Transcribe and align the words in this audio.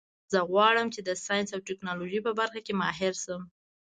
زه 0.31 0.39
غواړم 0.51 0.87
چې 0.93 1.01
د 1.03 1.09
ساینس 1.25 1.49
او 1.55 1.65
ټکنالوژۍ 1.69 2.19
په 2.25 2.31
برخه 2.39 2.59
کې 2.65 2.73
ماهر 2.81 3.13
شم 3.23 3.41